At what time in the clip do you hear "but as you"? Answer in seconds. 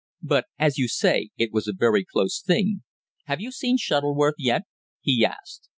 0.23-0.87